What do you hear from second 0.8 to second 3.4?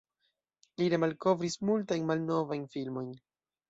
remalkovris multajn malnovajn filmojn.